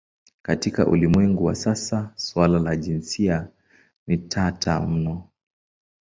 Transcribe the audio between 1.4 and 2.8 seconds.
wa sasa suala la